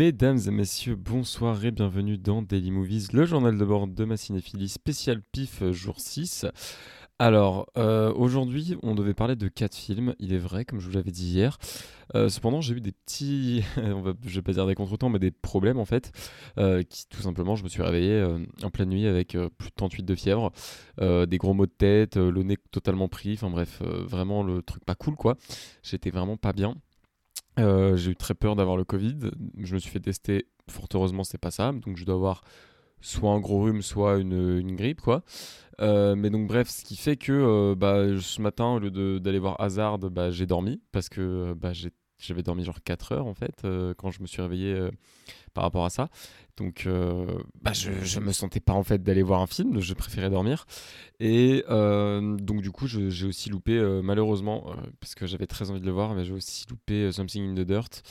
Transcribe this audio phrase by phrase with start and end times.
[0.00, 4.16] Mesdames et messieurs, bonsoir et bienvenue dans Daily Movies, le journal de bord de ma
[4.16, 6.46] cinéphilie spécial PIF jour 6.
[7.18, 10.94] Alors, euh, aujourd'hui, on devait parler de 4 films, il est vrai, comme je vous
[10.94, 11.58] l'avais dit hier.
[12.14, 15.78] Euh, cependant, j'ai eu des petits, je vais pas dire des contretemps, mais des problèmes
[15.78, 16.12] en fait,
[16.56, 18.26] euh, tout simplement, je me suis réveillé
[18.62, 20.50] en pleine nuit avec plus de 38 de fièvre,
[20.98, 24.94] des gros maux de tête, le nez totalement pris, enfin bref, vraiment le truc pas
[24.94, 25.36] cool quoi.
[25.82, 26.74] J'étais vraiment pas bien.
[27.58, 29.16] Euh, j'ai eu très peur d'avoir le Covid.
[29.58, 30.46] Je me suis fait tester.
[30.68, 31.72] Fort heureusement, c'est pas ça.
[31.72, 32.42] Donc, je dois avoir
[33.00, 35.22] soit un gros rhume, soit une, grippe, quoi.
[35.80, 39.38] Euh, mais donc, bref, ce qui fait que euh, bah, ce matin, au lieu d'aller
[39.38, 41.72] voir Hazard, bah, j'ai dormi parce que bah,
[42.18, 44.90] j'avais dormi genre 4 heures en fait quand je me suis réveillé
[45.54, 46.08] par rapport à ça.
[46.60, 47.24] Donc, euh,
[47.62, 50.66] bah, je, je me sentais pas en fait d'aller voir un film, je préférais dormir.
[51.18, 54.66] Et euh, donc, du coup, j'ai aussi loupé, euh, malheureusement,
[55.00, 57.66] parce que j'avais très envie de le voir, mais j'ai aussi loupé Something in the
[57.66, 58.02] Dirt,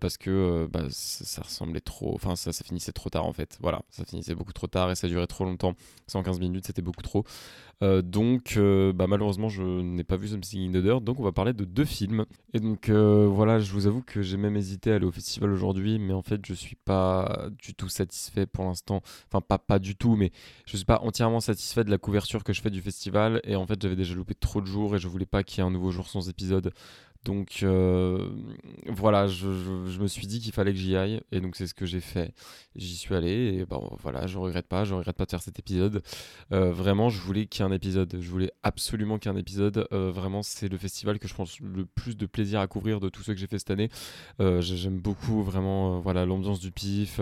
[0.00, 3.58] parce que bah, ça, ressemblait trop, enfin, ça, ça, finissait trop tard en fait.
[3.60, 5.74] Voilà, ça finissait beaucoup trop tard et ça durait trop longtemps.
[6.06, 7.24] 115 minutes, c'était beaucoup trop.
[7.80, 8.56] donc,
[8.94, 11.64] bah, malheureusement, je n'ai pas vu Something in the Dirt, donc on va parler de
[11.64, 12.24] deux films.
[12.52, 15.98] Et donc, voilà, je vous avoue que j'ai même hésité à aller au festival aujourd'hui,
[15.98, 19.02] mais en fait, je suis pas du tout satisfait pour l'instant.
[19.28, 20.32] Enfin, pas, pas du tout, mais
[20.66, 23.40] je suis pas entièrement satisfait de la couverture que je fais du festival.
[23.44, 25.60] Et en fait, j'avais déjà loupé trop de jours et je voulais pas qu'il y
[25.60, 26.72] ait un nouveau jour sans épisode.
[27.24, 28.30] Donc euh,
[28.88, 31.84] voilà, je, me suis dit qu'il fallait que j'y aille et donc c'est ce que
[31.84, 32.32] j'ai fait.
[32.76, 35.58] J'y suis allé et bon voilà, je regrette pas, je regrette pas de faire cet
[35.58, 36.02] épisode.
[36.52, 39.36] Euh, vraiment, je voulais qu'il y ait un épisode, je voulais absolument qu'il y ait
[39.36, 39.86] un épisode.
[39.92, 43.10] Euh, vraiment, c'est le festival que je pense le plus de plaisir à couvrir de
[43.10, 43.90] tous ceux que j'ai fait cette année.
[44.38, 47.20] J'aime beaucoup vraiment voilà l'ambiance du pif,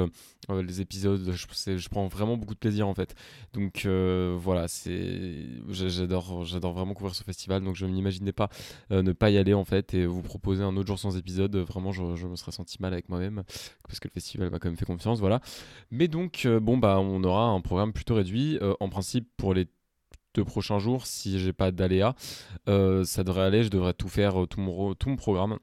[0.48, 3.16] les épisodes, je, prends vraiment beaucoup de plaisir en fait.
[3.52, 8.48] Donc voilà, c'est j'adore j'adore vraiment couvrir ce festival donc je ne m'imaginais pas
[8.90, 12.26] ne pas y aller en fait vous proposer un autre jour sans épisode, vraiment je,
[12.26, 13.42] me serais senti mal avec moi-même
[13.86, 15.40] parce que le festival m'a quand même fait confiance, voilà.
[15.90, 18.58] Mais donc euh, bon bah on aura un programme plutôt réduit.
[18.62, 19.66] Euh, en principe pour les
[20.34, 22.14] deux prochains jours, si j'ai pas d'aléa,
[22.68, 23.64] euh, ça devrait aller.
[23.64, 25.58] Je devrais tout faire, tout mon, tout mon programme.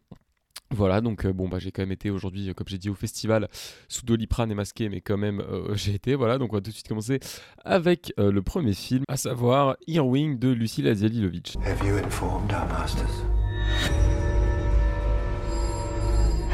[0.72, 3.48] Voilà, donc bon bah j'ai quand même été aujourd'hui, comme j'ai dit, au festival
[3.88, 5.44] sous Doliprane et masqué, mais quand même
[5.74, 6.16] j'ai été.
[6.16, 7.20] Voilà, donc on va tout de suite commencer
[7.64, 11.56] avec le premier film, à savoir Earwing de Lucille Azialilovic.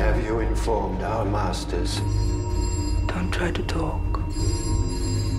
[0.01, 2.01] Have you informed our masters?
[3.07, 4.01] Don't try to talk.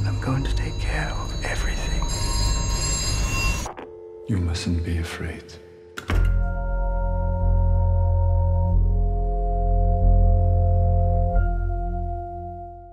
[0.07, 2.01] I'm going to take care of everything.
[4.29, 5.43] You mustn't be afraid.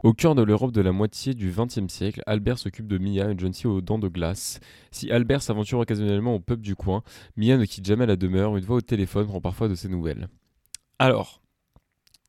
[0.03, 3.39] Au cœur de l'Europe de la moitié du XXe siècle, Albert s'occupe de Mia, une
[3.39, 4.59] jeune fille aux dents de glace.
[4.89, 7.03] Si Albert s'aventure occasionnellement au pub du coin,
[7.37, 10.29] Mia ne quitte jamais la demeure, une voix au téléphone prend parfois de ses nouvelles.
[10.97, 11.38] Alors,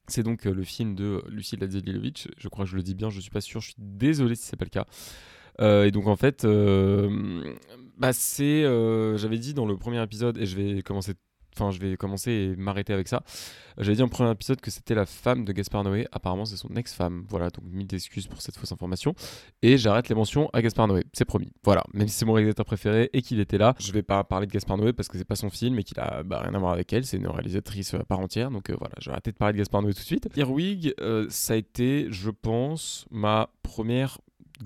[0.08, 2.28] c'est donc euh, le film de Lucie Ladzelilovic.
[2.36, 3.60] Je crois que je le dis bien, je suis pas sûr.
[3.60, 4.86] Je suis désolé si c'est pas le cas.
[5.60, 7.54] Euh, et donc en fait, euh,
[7.98, 8.62] bah c'est,
[9.16, 11.14] j'avais dit dans le premier épisode, et je vais commencer
[11.54, 13.22] Enfin, je vais commencer et m'arrêter avec ça.
[13.78, 16.06] J'avais dit en premier épisode que c'était la femme de Gaspard Noé.
[16.12, 17.24] Apparemment, c'est son ex-femme.
[17.28, 19.14] Voilà, donc mille excuses pour cette fausse information.
[19.62, 21.04] Et j'arrête les mentions à Gaspard Noé.
[21.12, 21.52] C'est promis.
[21.64, 24.46] Voilà, même si c'est mon réalisateur préféré et qu'il était là, je vais pas parler
[24.46, 26.58] de Gaspard Noé parce que c'est pas son film et qu'il a bah, rien à
[26.58, 27.04] voir avec elle.
[27.04, 28.50] C'est une réalisatrice à part entière.
[28.50, 30.28] Donc euh, voilà, je vais arrêter de parler de Gaspard Noé tout de suite.
[30.36, 34.18] Earwig, euh, ça a été, je pense, ma première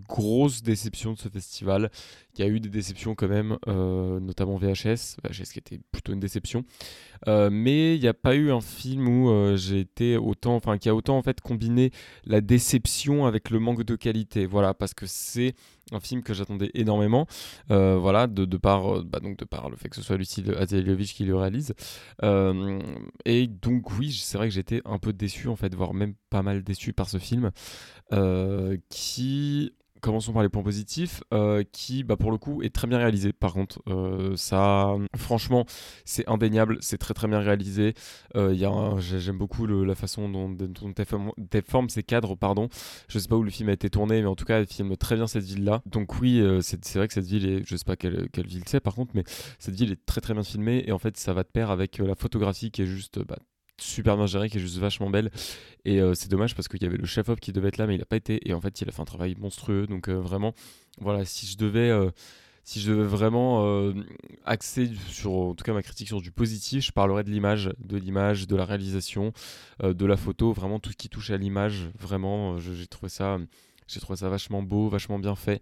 [0.08, 1.90] grosse déception de ce festival.
[2.36, 6.12] Il y a eu des déceptions quand même, euh, notamment VHS, VHS qui était plutôt
[6.12, 6.64] une déception.
[7.28, 10.76] Euh, mais il n'y a pas eu un film où euh, j'ai été autant, enfin
[10.78, 11.90] qui a autant en fait combiné
[12.24, 14.46] la déception avec le manque de qualité.
[14.46, 15.54] Voilà, parce que c'est
[15.92, 17.26] un film que j'attendais énormément.
[17.68, 21.24] voilà, de, par, bah, donc de par le fait que ce soit Lucille Azelievich qui
[21.24, 21.74] le réalise.
[23.24, 26.42] et donc oui, c'est vrai que j'étais un peu déçu en fait, voire même pas
[26.42, 27.52] mal déçu par ce film,
[28.88, 29.72] qui
[30.04, 33.32] commençons par les points positifs, euh, qui, bah, pour le coup, est très bien réalisé.
[33.32, 35.64] Par contre, euh, ça, franchement,
[36.04, 37.94] c'est indéniable, c'est très très bien réalisé.
[38.36, 38.54] Euh,
[39.00, 40.92] j'aime beaucoup la façon dont, dont
[41.38, 42.68] déforme ces cadres, pardon.
[43.08, 44.94] Je sais pas où le film a été tourné, mais en tout cas, il filme
[44.96, 45.80] très bien cette ville-là.
[45.86, 48.80] Donc oui, c'est vrai que cette ville est, je sais pas quelle, quelle ville c'est,
[48.80, 49.24] par contre, mais
[49.58, 51.98] cette ville est très très bien filmée et en fait, ça va de pair avec
[51.98, 53.38] la photographie qui est juste bah,
[53.78, 55.30] super bien gérée, qui est juste vachement belle.
[55.84, 57.94] Et euh, c'est dommage parce qu'il y avait le chef-op qui devait être là, mais
[57.94, 58.48] il n'a pas été.
[58.48, 59.86] Et en fait, il a fait un travail monstrueux.
[59.86, 60.54] Donc euh, vraiment,
[61.00, 62.10] voilà, si je devais, euh,
[62.64, 63.92] si je devais vraiment
[64.46, 67.98] axer sur, en tout cas ma critique sur du positif, je parlerais de l'image, de
[67.98, 69.32] l'image, de la réalisation,
[69.82, 71.90] de la photo, vraiment tout ce qui touche à l'image.
[71.98, 73.38] Vraiment, j'ai trouvé ça.
[73.86, 75.60] J'ai trouvé ça vachement beau, vachement bien fait.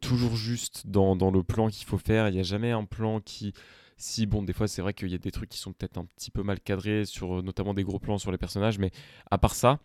[0.00, 2.28] toujours juste dans, dans le plan qu'il faut faire.
[2.28, 3.52] Il n'y a jamais un plan qui,
[3.96, 6.04] si, bon, des fois, c'est vrai qu'il y a des trucs qui sont peut-être un
[6.04, 8.90] petit peu mal cadrés, sur euh, notamment des gros plans sur les personnages, mais
[9.30, 9.80] à part ça,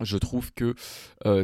[0.00, 0.74] je trouve que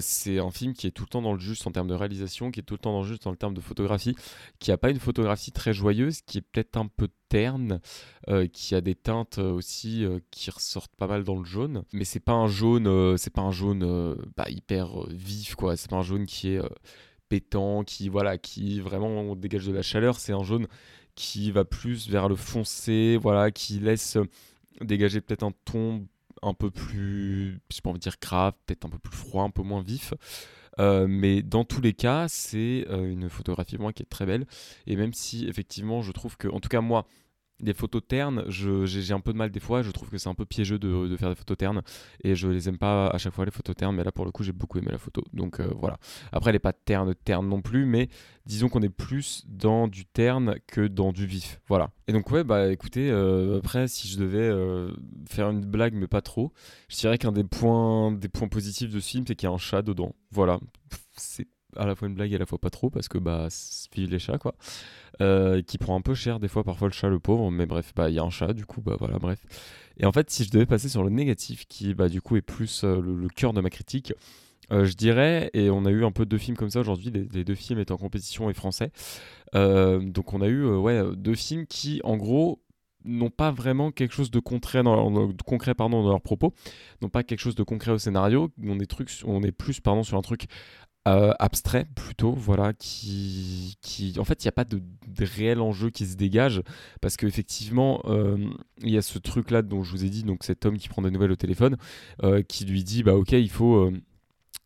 [0.00, 2.50] c'est un film qui est tout le temps dans le juste en termes de réalisation,
[2.50, 4.16] qui est tout le temps dans le juste en termes de photographie,
[4.60, 7.80] qui n'a pas une photographie très joyeuse, qui est peut-être un peu terne,
[8.54, 12.32] qui a des teintes aussi qui ressortent pas mal dans le jaune, mais c'est pas
[12.32, 16.54] un jaune, c'est pas un jaune bah, hyper vif quoi, c'est pas un jaune qui
[16.54, 16.62] est
[17.28, 20.66] pétant, qui voilà, qui vraiment dégage de la chaleur, c'est un jaune
[21.16, 24.16] qui va plus vers le foncé, voilà, qui laisse
[24.80, 26.06] dégager peut-être un ton
[26.42, 29.62] un peu plus, je pas envie dire grave, peut-être un peu plus froid, un peu
[29.62, 30.14] moins vif.
[30.78, 34.46] Euh, mais dans tous les cas, c'est euh, une photographie moi qui est très belle.
[34.86, 37.06] Et même si effectivement, je trouve que, en tout cas moi,
[37.60, 39.82] des photos ternes, j'ai un peu de mal des fois.
[39.82, 41.82] Je trouve que c'est un peu piégeux de, faire des photos ternes
[42.22, 43.94] et je les aime pas à chaque fois les photos ternes.
[43.96, 45.24] Mais là, pour le coup, j'ai beaucoup aimé la photo.
[45.32, 45.98] Donc euh, voilà.
[46.32, 48.08] Après, elle est pas terne, terne non plus, mais
[48.44, 51.60] disons qu'on est plus dans du terne que dans du vif.
[51.68, 51.90] Voilà.
[52.08, 54.92] Et donc ouais, bah écoutez, euh, après, si je devais euh,
[55.28, 56.52] faire une blague, mais pas trop,
[56.88, 59.54] je dirais qu'un des points, des points positifs de ce film, c'est qu'il y a
[59.54, 60.14] un chat dedans.
[60.30, 60.60] Voilà.
[61.16, 63.48] C'est à la fois une blague et à la fois pas trop parce que bah
[63.94, 64.54] vive les chats quoi.
[65.20, 67.92] Euh, qui prend un peu cher des fois parfois le chat le pauvre mais bref
[67.96, 69.40] bah il y a un chat du coup bah voilà bref.
[69.98, 72.42] Et en fait si je devais passer sur le négatif qui bah du coup est
[72.42, 74.12] plus euh, le, cœur de ma critique
[74.72, 77.44] euh, je dirais et on a eu un peu deux films comme ça aujourd'hui les,
[77.44, 78.90] deux films étant compétition et français
[79.54, 82.60] donc on a eu ouais deux films qui en gros
[83.06, 86.52] n'ont pas vraiment quelque chose de concret dans leur, concret pardon dans leurs propos
[87.00, 90.02] n'ont pas quelque chose de concret au scénario on est truc on est plus pardon
[90.02, 90.46] sur un truc
[91.06, 94.14] euh, abstrait plutôt, voilà, qui, qui...
[94.18, 94.80] en fait, il n'y a pas de,
[95.18, 96.62] réel enjeu qui se dégage,
[97.00, 98.36] parce qu'effectivement, euh,
[98.82, 101.02] il y a ce truc-là dont je vous ai dit, donc cet homme qui prend
[101.02, 101.76] des nouvelles au téléphone,
[102.24, 103.90] euh, qui lui dit, bah ok, il faut...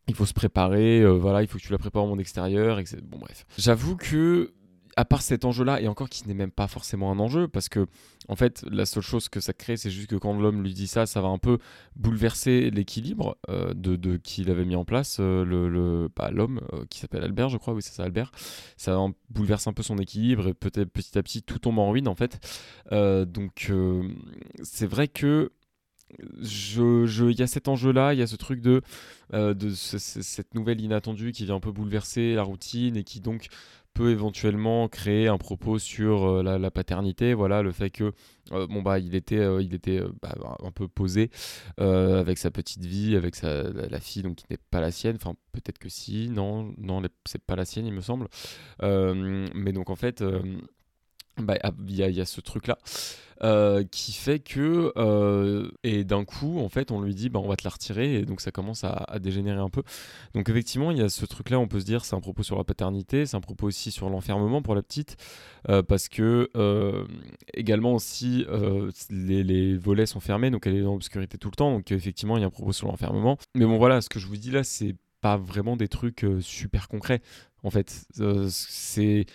[0.07, 2.97] il faut se préparer, voilà, il faut que tu la prépares au monde extérieur, etc.
[3.03, 3.45] Bon, bref.
[3.57, 4.53] J'avoue que
[4.97, 7.87] à part cet enjeu-là, et encore qui n'est même pas forcément un enjeu, parce que
[8.27, 10.87] en fait, la seule chose que ça crée, c'est juste que quand l'homme lui dit
[10.87, 11.57] ça, ça va un peu
[11.95, 16.85] bouleverser l'équilibre euh, de, de qu'il avait mis en place, euh, le, bah, l'homme euh,
[16.89, 18.31] qui s'appelle Albert, je crois, oui, c'est ça, Albert.
[18.77, 18.97] Ça
[19.29, 22.15] bouleverse un peu son équilibre et peut-être petit à petit tout tombe en ruine en
[22.15, 22.39] fait.
[22.91, 23.71] donc,
[24.63, 25.51] c'est vrai que
[26.41, 28.81] il je, y a cet enjeu-là, il y a ce truc de
[29.31, 33.47] cette nouvelle inattendue qui vient un peu bouleverser la routine et qui donc
[33.93, 38.13] peut éventuellement créer un propos sur euh, la, paternité, voilà, le fait que
[38.51, 41.29] euh, bon bah il était, euh, il était bah, un peu posé
[41.77, 45.35] avec sa petite vie, avec sa, la, fille donc qui n'est pas la sienne, enfin
[45.51, 48.27] peut-être que si, non, non c'est pas la sienne il me semble,
[48.81, 50.23] mais donc en fait
[51.41, 52.77] bah, ah, il y, a ce truc là.
[53.43, 57.47] Euh, qui fait que euh, et d'un coup en fait on lui dit bah on
[57.47, 59.81] va te la retirer et donc ça commence à, dégénérer un peu
[60.35, 62.43] donc effectivement il y a ce truc là on peut se dire c'est un propos
[62.43, 65.17] sur la paternité c'est un propos aussi sur l'enfermement pour la petite
[65.69, 66.51] euh, parce que
[67.55, 68.45] également aussi
[69.09, 72.37] les, les, volets sont fermés donc elle est dans l'obscurité tout le temps donc effectivement
[72.37, 74.51] il y a un propos sur l'enfermement mais bon voilà ce que je vous dis
[74.51, 77.21] là c'est pas vraiment des trucs super concrets
[77.63, 78.05] en fait
[78.51, 79.25] c'est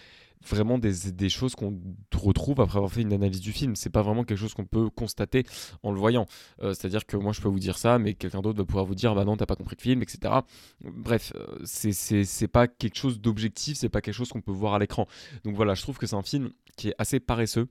[0.44, 1.80] vraiment des, des choses qu'on
[2.14, 3.76] retrouve après avoir fait une analyse du film.
[3.76, 5.44] C'est pas vraiment quelque chose qu'on peut constater
[5.82, 6.26] en le voyant.
[6.62, 8.94] Euh, c'est-à-dire que moi je peux vous dire ça, mais quelqu'un d'autre va pouvoir vous
[8.94, 10.34] dire bah non, t'as pas compris le film, etc.
[10.82, 14.78] Bref, euh, c'est pas quelque chose d'objectif, c'est pas quelque chose qu'on peut voir à
[14.78, 15.06] l'écran.
[15.44, 17.68] Donc voilà, je trouve que c'est un film qui est assez paresseux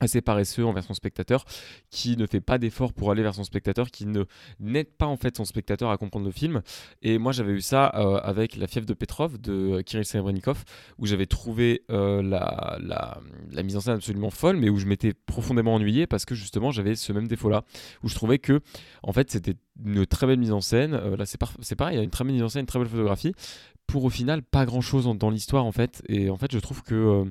[0.00, 1.44] assez paresseux envers son spectateur,
[1.90, 4.24] qui ne fait pas d'effort pour aller vers son spectateur, qui ne
[4.60, 6.62] n'aide pas en fait son spectateur à comprendre le film.
[7.02, 10.64] Et moi j'avais eu ça euh, avec La fièvre de Petrov de Kirill Serebrennikov,
[10.98, 15.14] où j'avais trouvé euh, la, la, mise en scène absolument folle, mais où je m'étais
[15.14, 17.64] profondément ennuyé parce que justement j'avais ce même défaut-là,
[18.02, 18.60] où je trouvais que
[19.02, 20.94] en fait c'était une très belle mise en scène.
[20.94, 22.66] Euh, là c'est, c'est pareil, il y a une très belle mise en scène, une
[22.66, 23.32] très belle photographie,
[23.86, 26.02] pour au final pas grand-chose dans l'histoire en fait.
[26.08, 27.24] Et en fait je trouve que...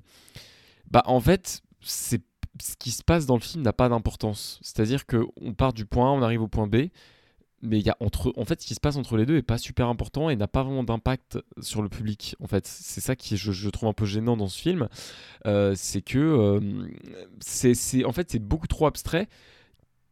[0.89, 2.23] bah en fait c'est
[2.61, 4.59] ce qui se passe dans le film n'a pas d'importance.
[4.61, 6.87] C'est-à-dire qu'on part du point A, on arrive au point B,
[7.61, 9.41] mais il y a entre, en fait, ce qui se passe entre les deux est
[9.41, 12.35] pas super important et n'a pas vraiment d'impact sur le public.
[12.39, 14.87] En fait, c'est ça qui je, trouve un peu gênant dans ce film,
[15.45, 16.59] euh, c'est que euh,
[17.39, 19.27] c'est, en fait, c'est beaucoup trop abstrait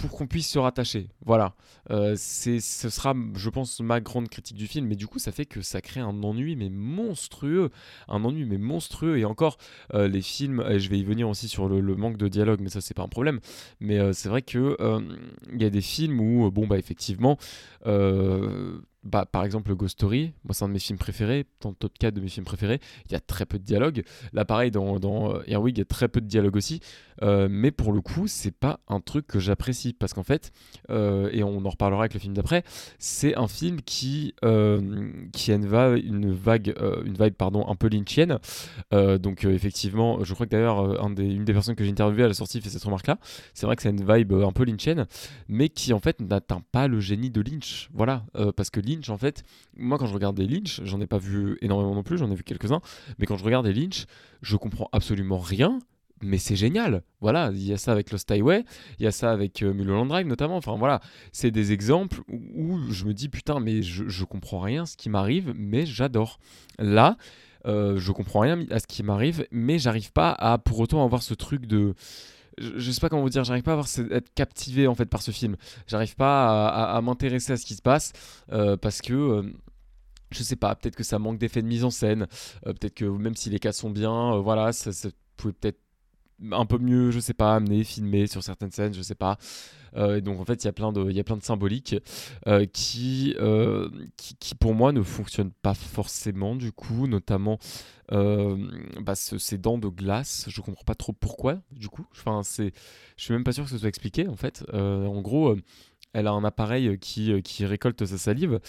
[0.03, 1.07] pour qu'on puisse se rattacher.
[1.25, 1.53] Voilà.
[1.89, 4.86] Euh, ce sera, je pense, ma grande critique du film.
[4.86, 7.69] Mais du coup, ça fait que ça crée un ennui, mais monstrueux.
[8.10, 9.17] Un ennui, mais monstrueux.
[9.17, 9.57] Et encore,
[9.93, 12.69] euh, les films, et je vais y venir aussi sur le, manque de dialogue, mais
[12.69, 13.39] ça, c'est pas un problème.
[13.79, 14.75] Mais euh, c'est vrai que
[15.53, 17.38] il y a des films où, bon, bah, effectivement,
[19.03, 22.13] bah, par exemple Ghost Story, c'est un de mes films préférés, dans le top 4
[22.13, 24.03] de mes films préférés, il y a très peu de dialogue.
[24.33, 26.79] Là pareil, dans, dans Airwig, il y a très peu de dialogue aussi,
[27.22, 30.51] euh, mais pour le coup, c'est pas un truc que j'apprécie, parce qu'en fait,
[30.89, 32.63] euh, et on en reparlera avec le film d'après,
[33.00, 37.75] c'est un film qui, euh, qui a une, vague, une, vague, une vibe pardon, un
[37.75, 38.39] peu lynchienne.
[38.91, 42.62] donc effectivement, je crois que d'ailleurs, une des personnes que j'ai interviewées à la sortie
[42.62, 43.17] fait cette remarque-là.
[43.53, 45.05] C'est vrai que c'est une vibe un peu lynchienne,
[45.48, 47.89] mais qui en fait n'atteint pas le génie de Lynch.
[47.93, 49.44] Voilà, parce que Lynch, En fait,
[49.78, 52.36] moi quand je regarde des Lynch, j'en ai pas vu énormément non plus, j'en ai
[52.36, 52.82] vu quelques-uns,
[53.20, 54.06] mais quand je regarde des Lynch,
[54.42, 55.80] je comprends absolument rien,
[56.22, 57.04] mais c'est génial.
[57.22, 58.66] Voilà, il y a ça avec Lost Highway,
[59.00, 60.58] il y a ça avec euh, Mulholland Drive notamment.
[60.58, 64.98] Enfin voilà, c'est des exemples où, je me dis putain, mais je, comprends rien ce
[64.98, 66.40] qui m'arrive, mais j'adore.
[66.80, 67.18] Là,
[67.66, 71.24] euh, je comprends rien à ce qui m'arrive, mais j'arrive pas à pour autant avoir
[71.24, 71.94] ce truc de
[72.57, 75.31] je, sais pas comment vous dire, j'arrive pas à être captivé en fait par ce
[75.31, 75.55] film.
[75.88, 78.13] J'arrive pas à, m'intéresser à ce qui se passe
[78.51, 79.53] euh, parce que euh,
[80.31, 82.27] je sais pas, peut-être que ça manque d'effet de mise en scène,
[82.65, 85.79] euh, peut-être que même si les cas sont bien, voilà, ça, ça pouvait peut-être
[86.52, 89.38] un peu mieux, je sais pas, amener, filmer sur certaines scènes, je sais pas.
[89.96, 91.96] et donc en fait, il y a plein de, il y a plein de symboliques
[92.74, 93.36] qui,
[94.18, 97.60] qui, qui, pour moi ne fonctionnent pas forcément du coup, notamment
[98.12, 98.58] euh,
[99.02, 102.06] bah, ces dents de glace, je comprends pas trop pourquoi, du coup.
[102.12, 102.74] Enfin, c'est,
[103.18, 104.66] je suis même pas sûr que ce soit expliqué, en fait.
[104.74, 105.62] Euh, en gros, euh,
[106.13, 108.60] elle a un appareil qui, qui, récolte sa salive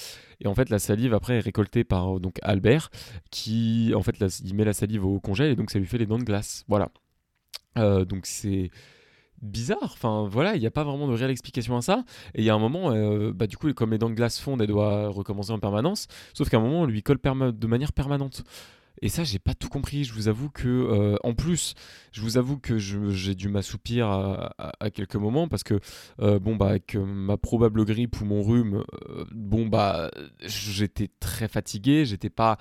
[0.41, 2.89] et en fait la salive après est récoltée par donc Albert
[3.31, 6.07] qui en fait il met la salive au congèle et donc ça lui fait les
[6.07, 6.91] dents de glace voilà
[7.77, 8.71] donc c'est
[9.43, 9.79] bizarre.
[9.93, 12.05] Enfin, voilà, il n'y a pas vraiment de réelle explication à ça.
[12.35, 12.93] Et il y a un moment,
[13.33, 16.09] bah, du coup, comme les dents de glace fondent, elle doit recommencer en permanence.
[16.33, 18.45] Sauf qu'à un moment, on lui colle de manière permanente.
[19.03, 20.05] Et ça, j'ai pas tout compris.
[20.05, 21.75] Je vous avoue que, euh, en plus,
[22.13, 25.81] je vous avoue que j'ai dû m'assoupir à, quelques moments parce que,
[26.21, 31.49] euh, bon, bah, avec ma probable grippe ou mon rhume, euh, bon, bah, j'étais très
[31.49, 32.05] fatigué.
[32.05, 32.57] J'étais pas,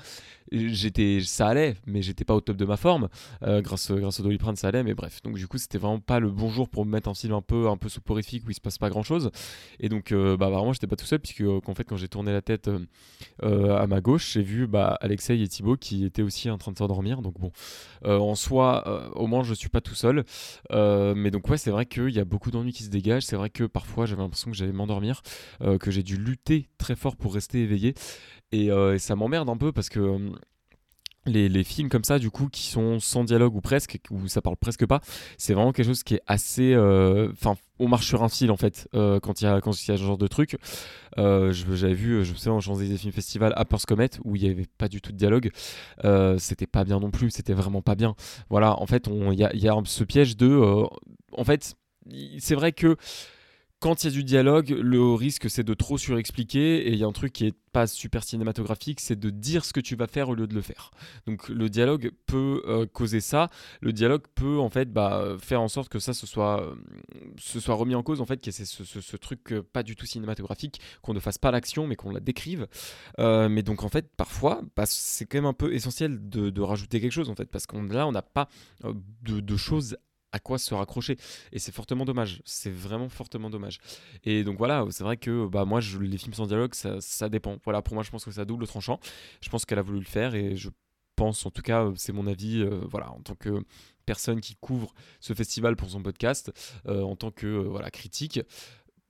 [0.53, 3.09] j'étais, ça allait, mais j'étais pas au top de ma forme.
[3.41, 5.21] grâce, grâce au Doliprane, ça allait, mais bref.
[5.23, 7.41] Donc, du coup, c'était vraiment pas le bon jour pour me mettre un film un
[7.41, 9.31] peu, un peu soporifique où il se passe pas grand chose.
[9.79, 12.41] Et donc, bah, vraiment, j'étais pas tout seul puisque, qu'en fait, quand j'ai tourné la
[12.41, 12.69] tête
[13.41, 16.77] à ma gauche, j'ai vu, bah, Alexei et Thibaut qui étaient aussi en train de
[16.77, 17.21] s'endormir.
[17.21, 17.51] Donc bon,
[18.05, 20.23] euh, en soi, euh, au moins je suis pas tout seul.
[20.71, 23.23] Euh, mais donc ouais, c'est vrai qu'il y a beaucoup d'ennuis qui se dégagent.
[23.23, 25.21] C'est vrai que parfois j'avais l'impression que j'allais m'endormir,
[25.79, 27.93] que j'ai dû lutter très fort pour rester éveillé.
[28.53, 30.31] Et, et ça m'emmerde un peu parce que
[31.25, 34.57] les, films comme ça, du coup, qui sont sans dialogue ou presque, où ça parle
[34.57, 35.01] presque pas,
[35.37, 36.73] c'est vraiment quelque chose qui est assez.
[36.73, 39.57] Euh, enfin, on marche sur un fil en fait euh, quand il y a y
[39.57, 40.57] a ce genre de truc.
[41.17, 44.67] Euh, J'avais vu, je sais, en des Films Festival à Comet où il y avait
[44.77, 45.51] pas du tout de dialogue.
[46.03, 48.15] Euh, c'était pas bien non plus, c'était vraiment pas bien.
[48.49, 50.85] Voilà, en fait, il y a, y a ce piège de.
[51.31, 51.75] en fait,
[52.39, 52.97] c'est vrai que
[53.83, 57.03] quand il y a du dialogue, le risque c'est de trop surexpliquer et il y
[57.03, 60.07] a un truc qui est pas super cinématographique, c'est de dire ce que tu vas
[60.07, 60.91] faire au lieu de le faire.
[61.27, 63.49] Donc le dialogue peut euh, causer ça.
[63.81, 66.75] Le dialogue peut en fait bah, faire en sorte que ça se soit, euh,
[67.37, 70.05] se soit remis en cause en fait, y ait ce, truc euh, pas du tout
[70.05, 72.67] cinématographique, qu'on ne fasse pas l'action mais qu'on la décrive.
[73.17, 77.01] mais donc en fait parfois bah, c'est quand même un peu essentiel de, de, rajouter
[77.01, 78.47] quelque chose en fait parce qu'on là on n'a pas
[78.83, 79.97] de, de choses
[80.33, 81.15] à quoi se raccrocher.
[81.53, 82.41] Et c'est fortement dommage.
[82.43, 83.79] C'est vraiment fortement dommage.
[84.25, 87.57] Et donc voilà, c'est vrai que bah, moi, les films sans dialogue, ça, dépend.
[87.63, 88.99] Voilà, pour moi, je pense que ça double tranchant.
[89.41, 90.69] Je pense qu'elle a voulu le faire et je
[91.15, 93.63] pense, en tout cas, c'est mon avis, euh, voilà, en tant que
[94.05, 96.51] personne qui couvre ce festival pour son podcast,
[96.87, 98.41] euh, en tant que euh, voilà, critique,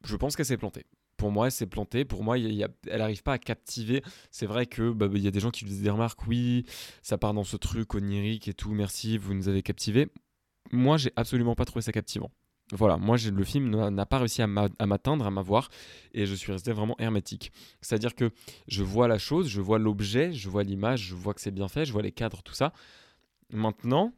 [0.03, 2.03] je pense qu'elle s'est plantée pour moi, elle s'est plantée.
[2.03, 4.03] Pour moi, elle n'arrive pas à captiver.
[4.29, 6.27] C'est vrai que bah, il y a des gens qui lui disent des remarques.
[6.27, 6.65] Oui,
[7.01, 8.73] ça part dans ce truc onirique et tout.
[8.73, 10.09] Merci, vous nous avez captivé
[10.75, 12.31] moi, j'ai absolument pas trouvé ça captivant.
[12.71, 15.69] Voilà, moi le film n'a pas réussi à m'atteindre, à m'avoir,
[16.13, 17.51] et je suis resté vraiment hermétique.
[17.81, 18.31] C'est-à-dire que
[18.67, 21.67] je vois la chose, je vois l'objet, je vois l'image, je vois que c'est bien
[21.67, 22.73] fait, je vois les cadres, tout ça.
[23.51, 24.13] Maintenant,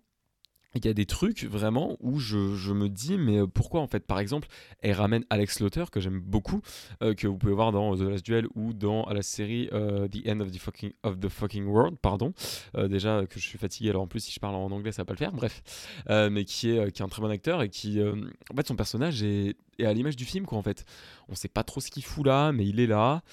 [0.76, 4.06] il y a des trucs vraiment où je, me dis mais euh, pourquoi en fait?
[4.06, 4.48] Par exemple
[4.82, 6.62] elle ramène Alex Lauter que j'aime beaucoup
[7.02, 10.28] euh, que vous pouvez voir dans The Last Duel ou dans la série euh, The
[10.28, 12.34] End of the Fucking, of the fucking World pardon.
[12.76, 15.06] Déjà que je suis fatigué alors en plus si je parle en anglais ça va
[15.06, 16.00] pas le faire bref.
[16.10, 19.24] Mais qui est, qui est un très bon acteur et qui en fait son personnage
[19.24, 20.86] est, est à l'image du film quoi en fait.
[21.30, 23.24] On sait pas trop ce qu'il fout là mais il est là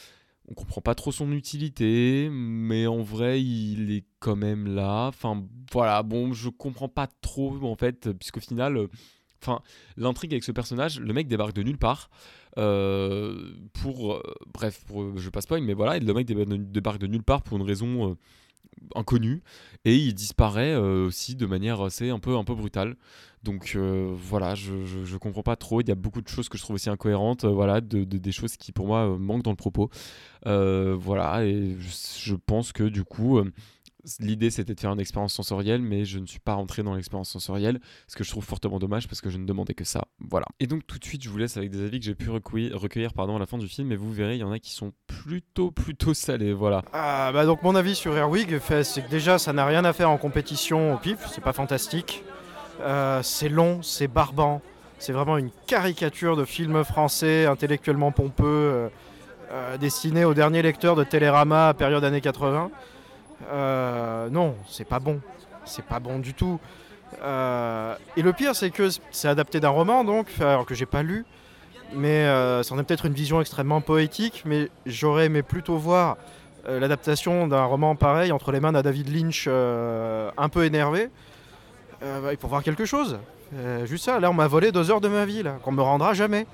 [0.49, 5.07] on comprend pas trop son utilité, mais en vrai, il est quand même là.
[5.07, 8.89] Enfin, voilà, bon, je comprends pas trop en fait, puisqu'au final, euh,
[9.43, 9.61] enfin,
[9.97, 12.11] l'intrigue avec ce personnage, le mec débarque de nulle part.
[12.59, 14.23] Euh, pour, euh,
[14.53, 17.65] bref, pour, je passe pas, mais voilà, le mec débarque de nulle part pour une
[17.65, 18.17] raison
[18.95, 19.42] inconnu
[19.85, 22.97] et il disparaît aussi de manière assez un peu un peu brutale.
[23.42, 25.81] Donc voilà, je, je, comprends pas trop.
[25.81, 28.57] Il y a beaucoup de choses que je trouve aussi incohérentes, voilà, de, des choses
[28.57, 29.90] qui pour moi manquent dans le propos.
[30.45, 33.40] voilà, et je, pense que du coup,
[34.19, 37.31] L'idée c'était de faire une expérience sensorielle, mais je ne suis pas rentré dans l'expérience
[37.31, 40.03] sensorielle, ce que je trouve fortement dommage parce que je ne demandais que ça.
[40.19, 40.47] Voilà.
[40.61, 43.15] Et donc tout de suite, je vous laisse avec des avis que j'ai pu recueillir,
[43.15, 44.93] pardon, à la fin du film, et vous verrez, il y en a qui sont
[45.07, 46.53] plutôt, plutôt salés.
[46.53, 46.83] Voilà.
[46.93, 50.11] Ah, bah donc mon avis sur Airwig, c'est que déjà ça n'a rien à faire
[50.11, 52.25] en compétition au pif, c'est pas fantastique.
[52.81, 54.61] Euh, c'est long, c'est barbant,
[54.99, 58.89] c'est vraiment une caricature de film français intellectuellement pompeux, euh,
[59.53, 62.71] euh, destiné au dernier lecteur de Télérama période années 80.
[63.51, 65.21] Euh, non, c'est pas bon.
[65.65, 66.61] C'est pas bon du tout.
[67.23, 71.03] Euh, et le pire, c'est que c'est adapté d'un roman, donc, alors que j'ai pas
[71.03, 71.25] lu.
[71.95, 76.17] Mais euh, ça en est peut-être une vision extrêmement poétique, mais j'aurais aimé plutôt voir
[76.67, 81.11] l'adaptation d'un roman pareil entre les mains d'un David Lynch un peu énervé.
[82.01, 83.19] Bah, pour voir quelque chose.
[83.85, 86.47] juste ça, là on m'a volé deux heures de ma vie, qu'on me rendra jamais.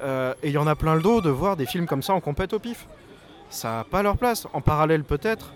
[0.00, 2.20] et il y en a plein le dos de voir des films comme ça en
[2.20, 2.86] compète au pif.
[3.50, 4.46] Ça n'a pas leur place.
[4.52, 5.52] En parallèle peut-être,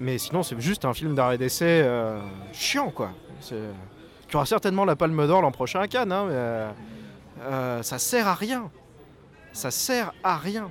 [0.00, 2.18] mais sinon, c'est juste un film d'arrêt d'essai euh,
[2.54, 3.10] chiant, quoi.
[3.46, 6.70] Tu auras certainement la Palme d'Or l'an prochain à Cannes, hein, mais euh,
[7.42, 8.70] euh, ça sert à rien.
[9.52, 10.70] Ça sert à rien.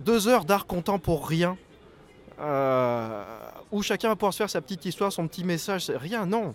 [0.00, 1.56] deux heures d'art content pour rien.
[3.72, 5.90] où chacun va pouvoir se faire sa petite histoire, son petit message.
[5.90, 6.54] Rien, non.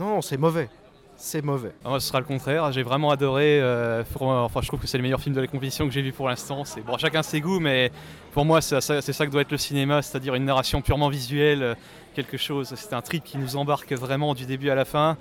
[0.00, 0.68] non, c'est mauvais
[1.16, 1.72] c'est mauvais.
[1.84, 2.70] Ah, moi, ce sera le contraire.
[2.72, 3.60] J'ai vraiment adoré.
[3.60, 6.12] Euh, enfin, je trouve que c'est le meilleur film de la compétition que j'ai vu
[6.12, 6.64] pour l'instant.
[6.64, 7.90] C'est bon, chacun ses goûts, mais
[8.32, 11.74] pour moi, c'est ça, que doit être le cinéma, c'est-à-dire une narration purement visuelle, euh,
[12.14, 12.72] quelque chose.
[12.76, 15.16] C'est un trip qui nous embarque vraiment du début à la fin.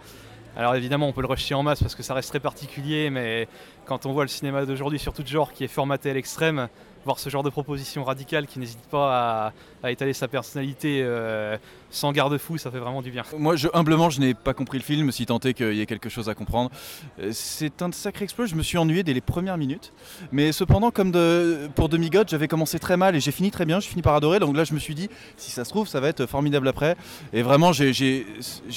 [0.57, 3.47] Alors évidemment, on peut le rejeter en masse parce que ça reste très particulier, mais
[3.85, 6.69] quand on voit le cinéma d'aujourd'hui, surtout de genre qui est formaté à l'extrême,
[7.05, 11.57] voir ce genre de proposition radicale qui n'hésite pas à, étaler sa personnalité euh,
[11.91, 13.21] sans garde-fou, ça fait vraiment du bien.
[13.37, 15.85] Moi, je, humblement, je n'ai pas compris le film, si tant est qu'il y ait
[15.85, 16.71] quelque chose à comprendre.
[17.19, 19.93] Euh, c'est un sacré exploit, je me suis ennuyé dès les premières minutes.
[20.31, 23.79] Mais cependant, comme de, pour Demi-God, j'avais commencé très mal et j'ai fini très bien,
[23.79, 24.39] j'ai fini par adorer.
[24.39, 25.07] Donc là, je me suis dit,
[25.37, 26.97] si ça se trouve, ça va être formidable après.
[27.31, 28.25] Et vraiment, j'ai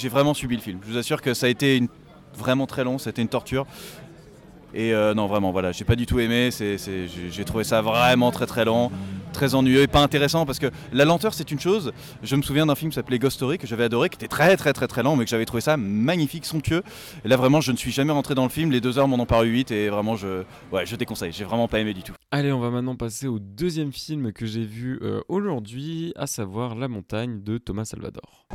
[0.09, 0.79] vraiment subi le film.
[0.85, 1.81] Je vous assure que ça a été
[2.37, 3.65] vraiment très long, c'était une torture.
[4.73, 6.49] Et euh, non, vraiment, voilà, j'ai pas du tout aimé.
[6.51, 8.91] j'ai trouvé ça vraiment très très lent,
[9.33, 11.91] très ennuyeux et pas intéressant parce que la lenteur c'est une chose.
[12.23, 14.57] Je me souviens d'un film qui s'appelait Ghost Story que j'avais adoré, qui était très
[14.57, 16.83] très très très lent, mais que j'avais trouvé ça magnifique, somptueux.
[17.25, 18.71] Et là, vraiment, je ne suis jamais rentré dans le film.
[18.71, 21.31] Les deux heures m'en ont paru 8 et vraiment, je, ouais, je déconseille.
[21.31, 22.13] J'ai vraiment pas aimé du tout.
[22.31, 26.75] Allez, on va maintenant passer au deuxième film que j'ai vu euh, aujourd'hui, à savoir
[26.75, 28.45] La Montagne de Thomas Salvador.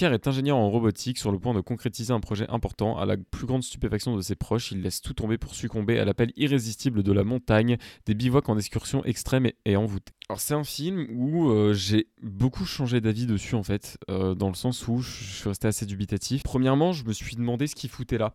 [0.00, 2.96] Pierre est ingénieur en robotique sur le point de concrétiser un projet important.
[2.96, 6.06] À la plus grande stupéfaction de ses proches, il laisse tout tomber pour succomber à
[6.06, 10.14] l'appel irrésistible de la montagne, des bivouacs en excursion extrême et, envoûtés.
[10.30, 14.48] Alors c'est un film où euh, j'ai beaucoup changé d'avis dessus en fait, euh, dans
[14.48, 16.44] le sens où je suis resté assez dubitatif.
[16.44, 18.32] Premièrement, je me suis demandé ce qu'il foutait là.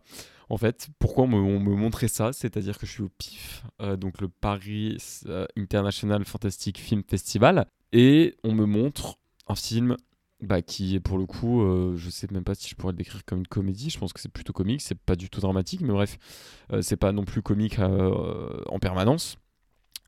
[0.48, 2.32] En fait, pourquoi on me, montrait ça?
[2.32, 4.98] C'est-à-dire que je suis au PIF, euh, donc le Paris
[5.56, 9.96] International Fantastic Film Festival, et on me montre un film
[10.42, 12.98] bah, qui est pour le coup, euh, je sais même pas si je pourrais le
[12.98, 15.80] décrire comme une comédie, je pense que c'est plutôt comique, c'est pas du tout dramatique,
[15.80, 16.18] mais bref,
[16.72, 19.38] euh, c'est pas non plus comique euh, en permanence.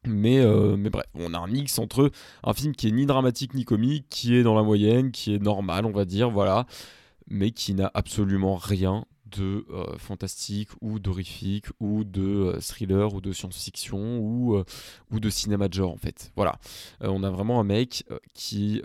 [0.06, 0.40] Mais,
[0.76, 2.12] mais bref, on a un mix entre
[2.44, 5.42] un film qui est ni dramatique ni comique, qui est dans la moyenne, qui est
[5.42, 6.66] normal, on va dire, voilà,
[7.26, 9.66] mais qui n'a absolument rien de
[9.98, 14.62] fantastique ou d'horrifique ou de thriller ou de science-fiction ou,
[15.10, 16.32] ou de cinéma de genre en fait.
[16.36, 16.58] Voilà,
[17.00, 18.80] on a vraiment un mec qui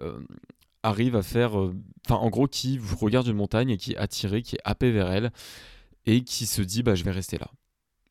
[0.84, 4.41] arrive à faire, euh, enfin en gros qui regarde une montagne et qui est attiré,
[4.41, 5.32] qui est happé vers elle
[6.06, 7.50] et qui se dit bah je vais rester là.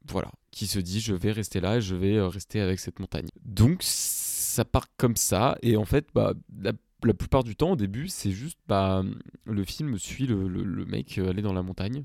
[0.08, 2.98] Voilà, qui se dit je vais rester là et je vais euh, rester avec cette
[2.98, 3.28] montagne.
[3.44, 6.72] Donc ça part comme ça et en fait bah la,
[7.14, 9.04] plupart du temps au début c'est juste bah
[9.44, 12.04] le film suit le, le, mec euh, aller dans la montagne.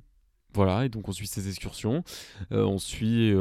[0.54, 2.04] Voilà et donc on suit ses excursions,
[2.52, 3.32] on suit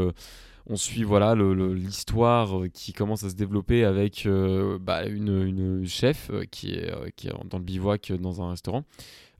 [0.68, 6.30] on suit voilà l'histoire euh, qui commence à se développer avec euh, bah, une, chef
[6.30, 6.90] euh, qui, est,
[7.48, 8.84] dans le bivouac dans un restaurant.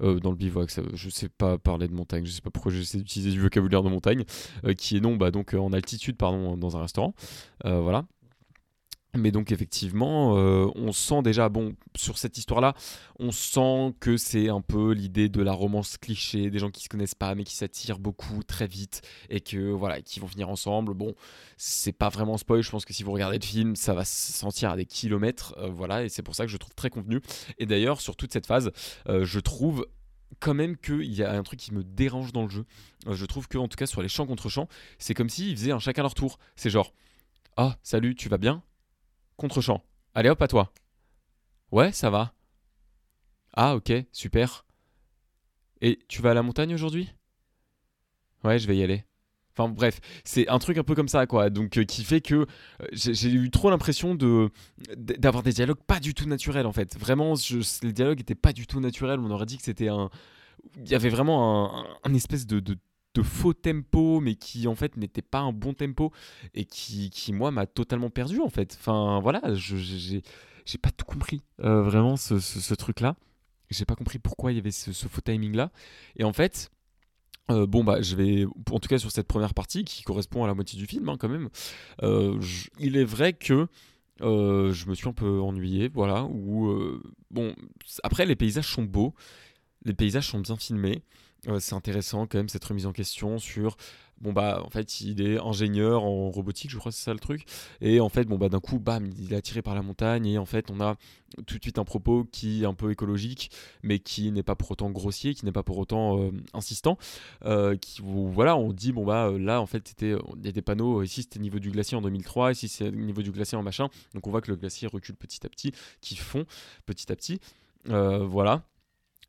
[0.00, 2.98] dans le bivouac, ça, je sais pas parler de montagne, je sais pas pourquoi j'essaie
[2.98, 4.24] d'utiliser du vocabulaire de montagne,
[4.76, 7.14] qui est non, bah, donc en altitude pardon, dans un restaurant,
[7.64, 8.04] voilà.
[9.16, 12.74] Mais donc effectivement, euh, on sent déjà, bon, sur cette histoire-là,
[13.18, 16.88] on sent que c'est un peu l'idée de la romance cliché, des gens qui se
[16.88, 20.94] connaissent pas mais qui s'attirent beaucoup très vite et que voilà, qui vont finir ensemble.
[20.94, 21.14] Bon,
[21.56, 22.62] c'est pas vraiment spoil.
[22.62, 25.54] Je pense que si vous regardez le film, ça va se sentir à des kilomètres,
[25.58, 27.20] euh, voilà, et c'est pour ça que je trouve très contenu.
[27.58, 28.70] Et d'ailleurs, sur toute cette phase,
[29.08, 29.86] euh, je trouve
[30.40, 32.64] quand même qu'il y a un truc qui me dérange dans le jeu.
[33.08, 35.72] je trouve que en tout cas sur les champs contre champs, c'est comme s'ils faisaient
[35.72, 36.38] un chacun leur tour.
[36.56, 36.92] C'est genre,
[37.56, 38.62] ah salut, tu vas bien?
[39.36, 39.82] Contre-champ.
[40.14, 40.72] Allez hop à toi.
[41.72, 42.32] Ouais, ça va.
[43.54, 44.64] Ah ok, super.
[45.80, 47.12] Et tu vas à la montagne aujourd'hui?
[48.44, 49.04] Ouais, je vais y aller.
[49.52, 51.48] Enfin bref, c'est un truc un peu comme ça quoi.
[51.48, 52.46] Donc euh, qui fait que euh,
[52.92, 54.50] j'ai eu trop l'impression de
[54.96, 56.98] d'avoir des dialogues pas du tout naturels en fait.
[56.98, 57.34] Vraiment,
[57.82, 59.18] les dialogues étaient pas du tout naturels.
[59.18, 60.10] On aurait dit que c'était un,
[60.76, 62.76] il y avait vraiment un, espèce de
[63.16, 66.12] de faux tempo, mais qui en fait n'était pas un bon tempo
[66.54, 68.76] et qui, qui moi, m'a totalement perdu en fait.
[68.78, 70.22] Enfin voilà, j'ai
[70.80, 73.16] pas tout compris euh, vraiment ce, ce, truc-là.
[73.70, 75.72] J'ai pas compris pourquoi il y avait ce, faux timing-là.
[76.16, 76.70] Et en fait,
[77.50, 80.46] euh, bon bah je vais, en tout cas sur cette première partie qui correspond à
[80.46, 81.48] la moitié du film hein, quand même,
[82.02, 82.38] euh,
[82.78, 83.68] il est vrai que
[84.20, 86.24] je me suis un peu ennuyé, voilà.
[86.24, 87.00] Ou
[87.30, 87.54] bon,
[88.02, 89.14] après les paysages sont beaux,
[89.84, 91.02] les paysages sont bien filmés
[91.58, 93.76] c'est intéressant quand même cette remise en question sur
[94.20, 97.44] bon bah en fait il est ingénieur en robotique je crois c'est ça le truc.
[97.80, 100.38] Et en fait bon bah d'un coup bam il est attiré par la montagne et
[100.38, 100.96] en fait on a
[101.46, 103.50] tout de suite un propos qui est un peu écologique
[103.82, 106.96] mais qui n'est pas pour autant grossier qui n'est pas pour autant euh, insistant
[107.44, 110.62] euh, qui voilà on dit bon bah là en fait c'était il y a des
[110.62, 113.88] panneaux ici c'était niveau du glacier en 2003 ici c'est niveau du glacier en machin.
[114.14, 116.46] Donc on voit que le glacier recule petit à petit qui fond
[116.86, 117.40] petit à petit.
[117.88, 118.62] Euh, voilà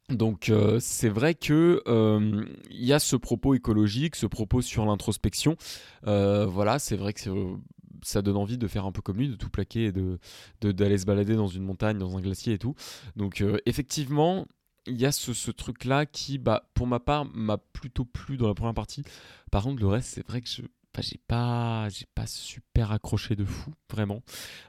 [0.10, 4.86] donc euh, c'est vrai que euh, il y a ce propos écologique, ce propos sur
[4.86, 5.58] l'introspection.
[6.06, 7.20] Euh, voilà, c'est vrai que
[8.04, 10.20] ça donne envie de faire un peu comme lui, de tout plaquer et de
[10.62, 12.76] d'aller se balader dans une montagne, dans un glacier et tout.
[13.17, 14.48] Donc effectivement,
[14.86, 18.54] il y a ce, truc-là qui, bah, pour ma part, m'a plutôt plu dans la
[18.54, 19.04] première partie.
[19.52, 20.62] Par contre, le reste, c'est vrai que je
[21.02, 24.22] j'ai pas, j'ai pas super accroché de fou, vraiment.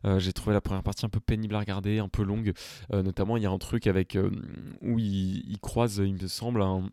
[0.04, 2.52] Euh, j'ai trouvé la première partie un peu pénible à regarder, un peu longue.
[2.92, 4.30] Euh, notamment, il y a un truc avec euh,
[4.82, 6.88] où il, croise, il me semble, un,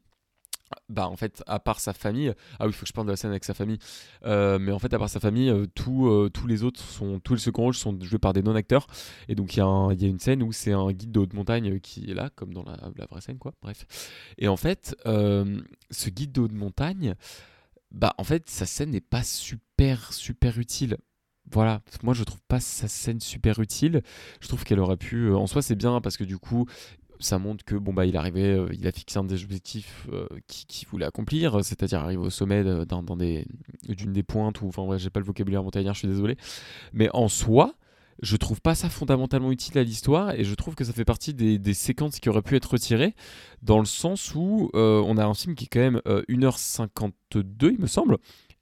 [0.90, 2.34] bah en fait à part sa famille.
[2.60, 3.78] Ah oui il faut que je parle de la scène avec sa famille.
[4.24, 7.76] Mais en fait à part sa famille tous les autres sont tous les second rôles
[7.76, 8.88] sont joués par des non acteurs
[9.30, 11.80] et donc il y, y a une scène où c'est un guide de haute montagne
[11.80, 13.54] qui est là comme dans la, la vraie scène quoi.
[13.62, 13.86] Bref.
[14.40, 17.16] Et en fait ce guide de haute montagne
[17.92, 20.98] bah en fait sa scène n'est pas super super utile.
[21.52, 24.02] Voilà, moi je trouve pas sa scène super utile.
[24.42, 25.28] Je trouve qu'elle aurait pu.
[25.28, 26.66] Euh, en soi, c'est bien parce que du coup,
[27.20, 30.28] ça montre que bon bah il arrivait, euh, il a fixé un des objectifs euh,
[30.48, 33.46] qu'il voulait accomplir, c'est-à-dire arriver au sommet d'une des,
[34.06, 36.36] des pointes ou enfin ouais, j'ai pas le vocabulaire montagnard, je suis désolé.
[36.94, 37.76] Mais en soi,
[38.22, 41.34] je trouve pas ça fondamentalement utile à l'histoire et je trouve que ça fait partie
[41.34, 43.14] des, séquences qui auraient pu être retirées
[43.62, 47.72] dans le sens où euh, on a un film qui est quand même 1h52 euh,
[47.72, 48.18] il me semble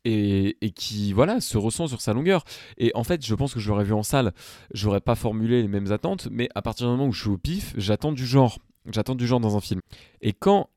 [0.06, 2.44] et, qui voilà se ressent sur sa longueur.
[2.78, 4.34] Et en fait je pense que je l'aurais vu en salle.
[4.74, 7.38] J'aurais pas formulé les mêmes attentes mais à partir du moment où je suis au
[7.38, 8.60] pif j'attends du genre.
[8.92, 9.80] J'attends du genre dans un film.
[10.22, 10.70] Et quand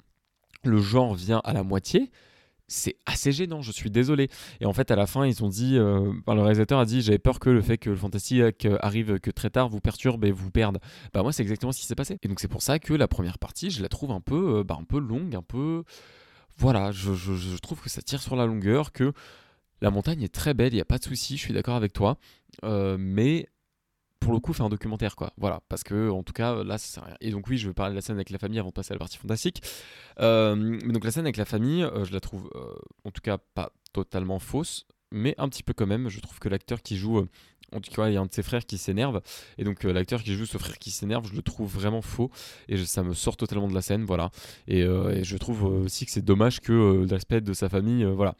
[0.62, 2.10] le genre vient à la moitié
[2.68, 4.28] c'est assez gênant, je suis désolé.
[4.60, 7.18] Et en fait, à la fin, ils ont dit, euh, le réalisateur a dit, j'avais
[7.18, 10.50] peur que le fait que le fantastique arrive que très tard vous perturbe et vous
[10.50, 10.78] perde.
[11.12, 12.18] Bah moi, c'est exactement ce qui s'est passé.
[12.22, 14.64] Et donc c'est pour ça que la première partie, je la trouve un peu, euh,
[14.64, 15.84] bah, un peu longue, un peu,
[16.58, 19.12] voilà, je, je, trouve que ça tire sur la longueur, que
[19.80, 21.92] la montagne est très belle, il n'y a pas de souci, je suis d'accord avec
[21.92, 22.18] toi,
[22.64, 23.48] euh, mais
[24.20, 25.32] pour le coup faire un documentaire quoi.
[25.36, 25.60] Voilà.
[25.68, 27.16] Parce que en tout cas là ça sert à rien.
[27.20, 28.92] Et donc oui je vais parler de la scène avec la famille avant de passer
[28.92, 29.62] à la partie fantastique.
[30.20, 32.74] Euh, mais donc la scène avec la famille euh, je la trouve euh,
[33.04, 36.48] en tout cas pas totalement fausse mais un petit peu quand même je trouve que
[36.48, 37.26] l'acteur qui joue
[37.74, 39.20] en tout cas, il y a un de ses frères qui s'énerve.
[39.58, 42.30] Et donc, euh, l'acteur qui joue ce frère qui s'énerve, je le trouve vraiment faux.
[42.68, 44.04] Et ça me sort totalement de la scène.
[44.04, 44.30] Voilà.
[44.68, 48.34] Et, euh, je trouve aussi que c'est dommage que euh, l'aspect de sa famille voilà,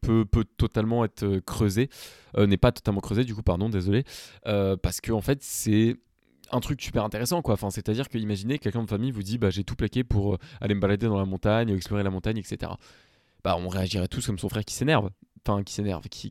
[0.00, 1.88] peut, totalement être creusé.
[2.36, 4.04] N'est pas totalement creusé, du coup, pardon, désolé.
[4.44, 5.96] parce que, en fait, c'est
[6.50, 9.22] un truc super intéressant quoi enfin c'est à dire que imaginez quelqu'un de famille vous
[9.22, 12.36] dit bah j'ai tout plaqué pour aller me balader dans la montagne explorer la montagne
[12.36, 12.72] etc
[13.42, 15.08] bah on réagirait tous comme son frère qui s'énerve
[15.46, 16.30] enfin qui s'énerve, qui,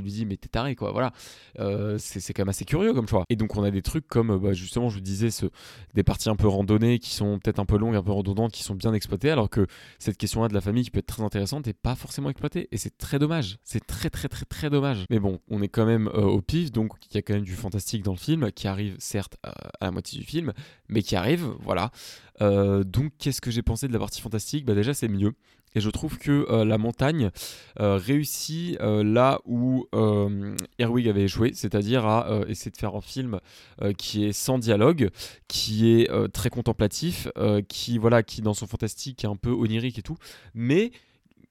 [0.00, 1.12] lui dit mais t'es taré quoi, voilà.
[1.58, 3.24] Euh, c'est quand même assez curieux comme choix.
[3.28, 5.28] Et donc on a des trucs comme bah, justement je vous disais
[5.94, 8.62] des parties un peu randonnées qui sont peut-être un peu longues, un peu redondantes, qui
[8.62, 9.66] sont bien exploitées, alors que
[9.98, 12.68] cette question-là de la famille qui peut être très intéressante est pas forcément exploitée.
[12.72, 15.04] Et c'est très dommage, c'est très très très très dommage.
[15.10, 17.44] Mais bon, on est quand même euh, au pif, donc il y a quand même
[17.44, 20.52] du fantastique dans le film qui arrive certes à la moitié du film,
[20.88, 21.90] mais qui arrive, voilà.
[22.40, 24.64] Donc, qu'est-ce que j'ai pensé de la partie fantastique?
[24.64, 25.34] Bah, Déjà, c'est mieux.
[25.74, 27.30] Et je trouve que euh, la montagne
[27.80, 29.86] euh, réussit euh, là où
[30.78, 33.40] Erwig avait échoué, c'est-à-dire à, essayer de faire un film
[33.98, 35.10] qui est sans dialogue,
[35.48, 37.28] qui est très contemplatif,
[37.68, 40.16] qui voilà, qui dans son fantastique est un peu onirique et tout,
[40.54, 40.92] mais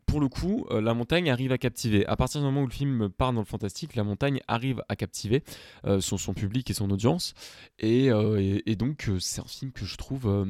[0.05, 2.05] pour le coup, la montagne arrive à captiver.
[2.07, 4.95] À partir du moment où le film part dans le fantastique, la montagne arrive à
[4.95, 5.43] captiver
[5.99, 7.33] son, son, public et son audience.
[7.79, 8.07] Et,
[8.65, 10.45] et donc, c'est un film que je trouve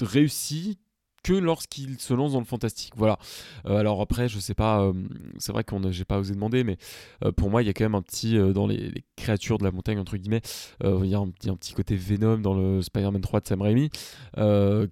[0.00, 0.78] réussi,
[1.22, 2.92] que lorsqu'il se lance dans le fantastique.
[2.96, 3.18] Voilà.
[3.66, 4.92] Euh, alors après, je sais pas, euh,
[5.38, 6.76] c'est vrai qu'on j'ai pas osé demander, mais
[7.24, 9.70] euh, pour moi, il y a quand même un petit dans les, créatures de la
[9.70, 10.40] montagne entre guillemets,
[10.82, 13.90] il y, a un, petit côté Venom dans le Spider-Man 3 de Sam Raimi,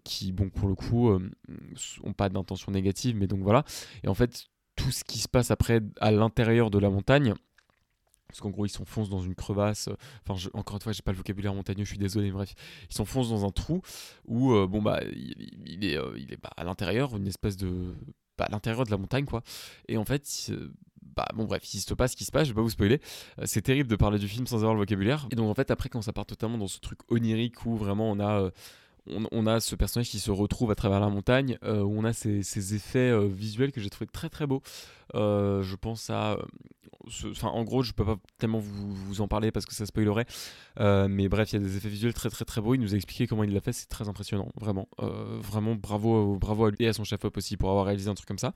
[0.04, 3.64] qui bon pour le coup ont pas d'intention négative, mais donc voilà.
[4.04, 7.34] Et en fait, tout ce qui se passe après à l'intérieur de la montagne
[8.30, 9.88] parce qu'en gros, ils s'enfoncent dans une crevasse.
[10.26, 12.54] Enfin, encore une fois, j'ai pas le vocabulaire montagneux, je suis désolé, bref.
[12.90, 13.82] Ils s'enfoncent dans un trou
[14.26, 17.94] où, euh, bon, bah, il, est, euh, bah, à l'intérieur, une espèce de.
[18.38, 19.42] Bah, à l'intérieur de la montagne, quoi.
[19.88, 20.50] Et en fait,
[21.02, 23.00] bah, bon, bref, il se passe ce qui se passe, je vais pas vous spoiler.
[23.38, 25.26] Euh, c'est terrible de parler du film sans avoir le vocabulaire.
[25.30, 28.10] Et donc, en fait, après, quand ça part totalement dans ce truc onirique où vraiment
[28.10, 28.50] on a
[29.06, 32.12] on, a ce personnage qui se retrouve à travers la montagne, euh, où on a
[32.12, 34.62] ces, effets euh, visuels que j'ai trouvé très très beaux.
[35.14, 36.38] Euh, je pense à.
[37.24, 40.26] Enfin, en gros, je peux pas tellement vous, en parler parce que ça spoilerait.
[40.78, 42.74] mais bref, il y a des effets visuels très très très beaux.
[42.74, 44.88] Il nous a expliqué comment il l'a fait, c'est très impressionnant, vraiment.
[44.98, 48.28] vraiment, bravo, bravo à lui et à son chef-op aussi pour avoir réalisé un truc
[48.28, 48.52] comme ça.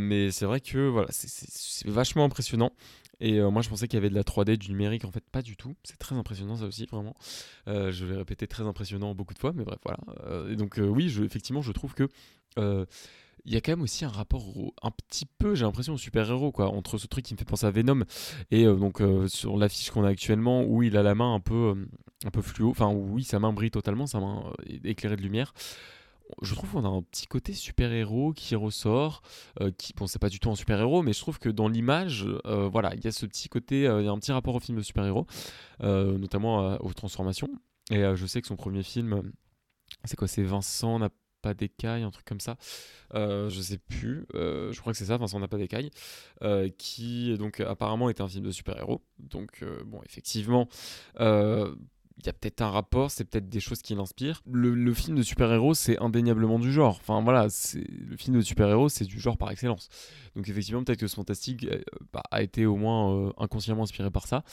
[0.00, 2.72] mais c'est vrai que voilà, c'est vachement impressionnant.
[3.20, 5.04] Et euh, moi, je pensais qu'il y avait de la 3D, du numérique.
[5.04, 5.74] En fait, pas du tout.
[5.84, 7.14] C'est très impressionnant, ça aussi, vraiment.
[7.68, 9.98] Euh, je vais répéter très impressionnant beaucoup de fois, mais bref, voilà.
[10.26, 12.08] Euh, et donc, oui, effectivement, je trouve que.
[13.46, 16.52] il y a quand même aussi un rapport un petit peu, j'ai l'impression, au super-héros,
[16.52, 18.04] quoi, entre ce truc qui me fait penser à Venom
[18.50, 21.74] et donc sur l'affiche qu'on a actuellement où il a la main un peu,
[22.24, 24.50] un peu fluo, enfin, oui, sa main brille totalement, sa main
[24.84, 25.52] éclairée de lumière
[26.42, 29.22] je trouve qu'on a un petit côté super-héros qui ressort,
[29.60, 32.26] euh, qui, bon, c'est pas du tout un super-héros, mais je trouve que dans l'image,
[32.46, 34.54] euh, voilà, il y a ce petit côté, euh, il y a un petit rapport
[34.54, 35.26] au film de super-héros,
[35.80, 37.50] notamment aux transformations.
[37.90, 39.32] Et je sais que son premier film,
[40.04, 41.10] c'est quoi, c'est Vincent n'a
[41.42, 42.56] pas d'écaille, un truc comme ça,
[43.12, 45.90] je sais plus, je crois que c'est ça, Vincent n'a pas d'écaille,
[46.78, 49.02] qui donc apparemment était un film de super-héros.
[49.18, 50.68] Donc, bon, effectivement,
[52.18, 54.40] il y a peut-être un rapport, c'est peut-être des choses qui l'inspirent.
[54.50, 56.98] Le, film de super-héros, c'est indéniablement du genre.
[57.00, 59.88] Enfin voilà, le film de super-héros, c'est du genre par excellence.
[60.36, 64.10] Donc effectivement, peut-être que ce fantastique euh, bah, a été au moins euh, inconsciemment inspiré
[64.10, 64.44] par ça.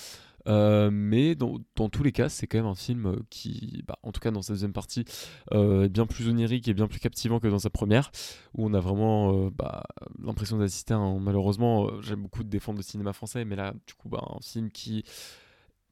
[0.47, 4.19] Euh, mais dans, tous les cas, c'est quand même un film qui, bah, en tout
[4.19, 5.05] cas dans sa deuxième partie,
[5.51, 8.11] est bien plus onirique et bien plus captivant que dans sa première,
[8.55, 9.83] où on a vraiment bah,
[10.17, 14.39] l'impression d'assister à Malheureusement, j'aime beaucoup défendre le cinéma français, mais là, du coup, un
[14.41, 15.03] film qui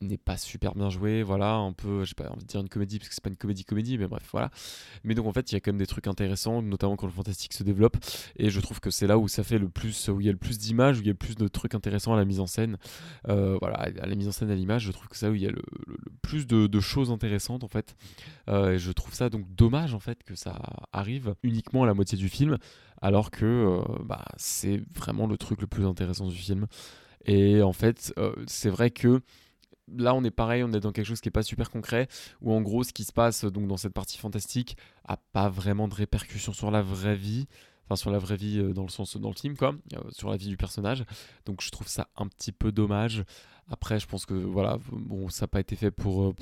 [0.02, 3.00] n'est pas super bien joué, voilà, un peu, j'ai pas envie de dire une comédie
[3.00, 4.52] parce que c'est pas une comédie comédie, mais bref, voilà.
[5.04, 7.12] Mais donc en fait, il y a quand même des trucs intéressants, notamment quand le
[7.12, 7.98] fantastique se développe,
[8.36, 10.32] et je trouve que c'est là où ça fait le plus, où il y a
[10.32, 12.40] le plus d'images, où il y a le plus de trucs intéressants à la mise
[12.40, 12.78] en scène,
[13.28, 15.36] euh, voilà, à la mise en scène à l'image, je trouve que c'est là où
[15.36, 15.62] il y a le,
[16.22, 17.96] plus de, choses intéressantes en fait,
[18.50, 20.60] euh, et je trouve ça donc dommage en fait que ça
[20.94, 22.58] arrive uniquement à la moitié du film,
[23.02, 26.68] alors que euh, bah, c'est vraiment le truc le plus intéressant du film.
[27.26, 28.14] Et en fait,
[28.48, 29.22] c'est vrai que
[29.98, 32.08] là on est pareil, on est dans quelque chose qui n'est pas super concret,
[32.42, 35.88] où en gros ce qui se passe donc dans cette partie fantastique a pas vraiment
[35.88, 37.48] de répercussions sur la vraie vie,
[37.86, 40.30] enfin sur la vraie vie euh, dans le sens dans le film quoi, euh, sur
[40.30, 41.04] la vie du personnage.
[41.46, 43.24] Donc je trouve ça un petit peu dommage.
[43.68, 46.34] Après je pense que voilà, bon ça n'a pas été fait pour euh,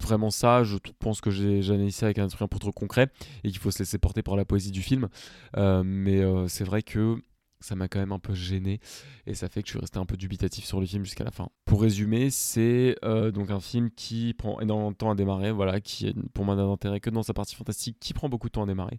[0.00, 3.10] vraiment ça, je pense que j'ai analysé avec un esprit un peu trop concret
[3.42, 5.08] et qu'il faut se laisser porter par la poésie du film.
[5.56, 7.20] mais c'est vrai que
[7.60, 8.80] ça m'a quand même un peu gêné
[9.26, 11.30] et ça fait que je suis resté un peu dubitatif sur le film jusqu'à la
[11.30, 11.48] fin.
[11.64, 15.80] Pour résumer, c'est euh, donc un film qui prend énormément de temps à démarrer, voilà,
[15.80, 18.64] qui pour moi d'un intérêt que dans sa partie fantastique, qui prend beaucoup de temps
[18.64, 18.98] à démarrer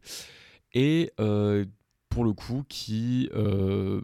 [0.74, 1.65] et euh,
[2.10, 4.02] pour le coup qui euh,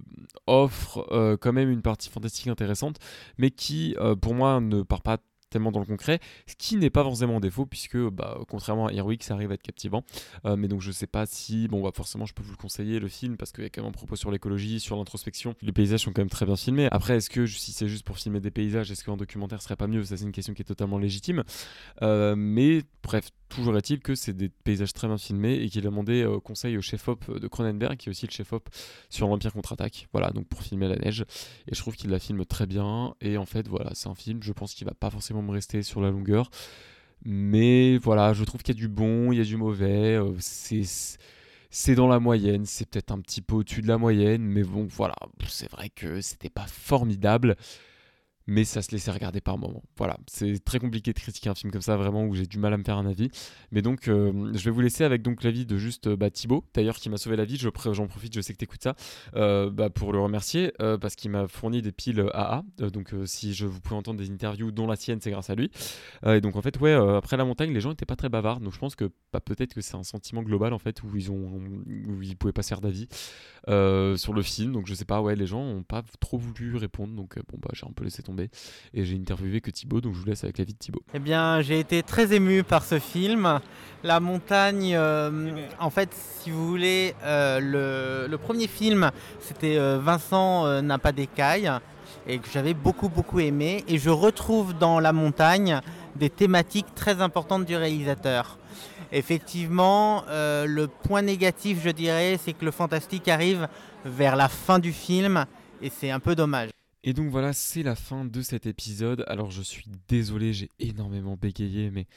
[0.47, 2.97] offre quand même une partie fantastique intéressante,
[3.37, 5.17] mais qui pour moi ne part pas
[5.53, 8.93] tellement dans le concret, ce qui n'est pas forcément un défaut, puisque bah, contrairement à
[8.93, 10.03] Heroic, ça arrive à être captivant.
[10.45, 12.99] Euh, mais donc je sais pas si, bon, bah, forcément, je peux vous le conseiller,
[12.99, 15.55] le film, parce qu'il y a quand même un propos sur l'écologie, sur l'introspection.
[15.61, 16.87] Les paysages sont quand même très bien filmés.
[16.91, 19.87] Après, est-ce que si c'est juste pour filmer des paysages, est-ce qu'un documentaire serait pas
[19.87, 20.03] mieux?
[20.03, 21.43] Ça, c'est une question qui est totalement légitime.
[22.01, 25.89] Euh, mais bref, toujours est-il que c'est des paysages très bien filmés et qu'il a
[25.89, 28.69] demandé euh, conseil au chef-op de Cronenberg, qui est aussi le chef-op
[29.09, 30.07] sur l'Empire contre-attaque.
[30.13, 31.25] Voilà, donc pour filmer la neige.
[31.67, 33.13] Et je trouve qu'il la filme très bien.
[33.21, 35.83] Et en fait, voilà, c'est un film, je pense qu'il va pas forcément me rester
[35.83, 36.49] sur la longueur.
[37.25, 40.15] Mais voilà, je trouve qu'il y a du bon, il y a du mauvais.
[40.15, 40.83] Euh, c'est
[41.69, 44.85] c'est dans la moyenne, c'est peut-être un petit peu au-dessus de la moyenne, mais bon,
[44.85, 45.15] voilà,
[45.47, 47.55] c'est vrai que c'était pas formidable.
[48.47, 49.83] Mais ça se laissait regarder par moment.
[49.97, 52.73] Voilà, c'est très compliqué de critiquer un film comme ça, vraiment, où j'ai du mal
[52.73, 53.29] à me faire un avis.
[53.71, 56.97] Mais donc, euh, je vais vous laisser avec donc l'avis de juste bah, Thibaut, d'ailleurs,
[56.97, 57.57] qui m'a sauvé la vie.
[57.57, 58.95] J'en profite, je sais que tu écoutes ça,
[59.35, 62.63] euh, bah, pour le remercier, euh, parce qu'il m'a fourni des piles AA.
[62.91, 65.71] donc, si je vous pouvez entendre des interviews, dont la sienne, c'est grâce à lui.
[66.25, 68.59] et donc, en fait, ouais, après la montagne, les gens n'étaient pas très bavards.
[68.59, 71.31] Donc, je pense que bah, peut-être que c'est un sentiment global, en fait, où ils
[71.31, 71.61] ont,
[72.07, 73.07] où ils pouvaient pas se faire d'avis
[74.17, 74.73] sur le film.
[74.73, 77.15] Donc, je sais pas, ouais, les gens n'ont pas trop voulu répondre.
[77.15, 78.32] Donc, bon, bah, j'ai un peu laissé tomber.
[78.93, 81.03] Et j'ai interviewé que Thibaut, donc je vous laisse avec la vie de Thibaut.
[81.13, 83.59] Eh bien, j'ai été très ému par ce film.
[84.03, 90.81] La montagne, euh, en fait, si vous voulez, euh, le, premier film, c'était euh, Vincent
[90.81, 91.71] n'a pas d'écailles,
[92.27, 93.83] et que j'avais beaucoup, beaucoup aimé.
[93.87, 95.79] Et je retrouve dans La montagne
[96.15, 98.57] des thématiques très importantes du réalisateur.
[99.11, 103.67] Effectivement, le point négatif, je dirais, c'est que le fantastique arrive
[104.05, 105.45] vers la fin du film,
[105.81, 106.69] et c'est un peu dommage.
[107.03, 109.25] Et donc voilà, c'est la fin de cet épisode.
[109.27, 112.07] Alors je suis désolé, j'ai énormément bégayé, mais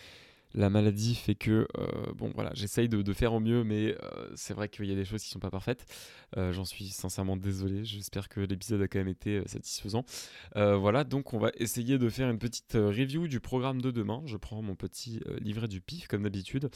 [0.55, 4.55] la maladie fait que, euh, bon voilà, j'essaye de, faire au mieux, mais euh, c'est
[4.55, 5.85] vrai qu'il y a des choses qui sont pas parfaites.
[6.37, 7.85] Euh, j'en suis sincèrement désolé.
[7.85, 10.05] J'espère que l'épisode a quand même été satisfaisant.
[10.55, 14.23] voilà, donc on va essayer de faire une petite review du programme de demain.
[14.25, 16.71] Je prends mon petit livret du pif comme d'habitude.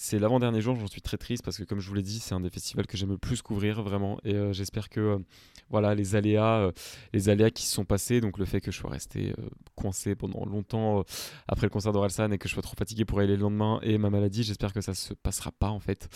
[0.00, 2.32] C'est l'avant-dernier jour, j'en suis très triste parce que comme je vous l'ai dit, c'est
[2.32, 5.18] un des festivals que j'aime le plus couvrir vraiment et euh, j'espère que euh,
[5.70, 6.72] voilà les aléas euh,
[7.12, 9.34] les aléas qui se sont passés donc le fait que je sois resté
[9.74, 11.04] coincé pendant longtemps
[11.48, 13.98] après le concert d'Orelsan et que je sois trop fatigué pour aller le lendemain et
[13.98, 16.08] ma maladie, j'espère que ça se passera pas en fait.